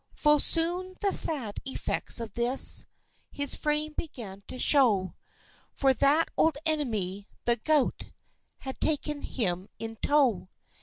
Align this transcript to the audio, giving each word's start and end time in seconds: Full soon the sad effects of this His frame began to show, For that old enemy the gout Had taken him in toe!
Full 0.15 0.39
soon 0.39 0.95
the 1.01 1.13
sad 1.13 1.59
effects 1.63 2.19
of 2.19 2.33
this 2.33 2.87
His 3.29 3.53
frame 3.55 3.93
began 3.95 4.41
to 4.47 4.57
show, 4.57 5.13
For 5.75 5.93
that 5.93 6.29
old 6.35 6.57
enemy 6.65 7.27
the 7.45 7.57
gout 7.57 8.05
Had 8.61 8.79
taken 8.81 9.21
him 9.21 9.67
in 9.77 9.97
toe! 9.97 10.49